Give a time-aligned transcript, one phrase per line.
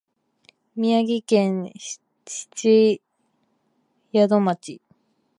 [0.75, 1.71] 宮城県
[2.25, 2.99] 七
[4.11, 4.81] ヶ宿町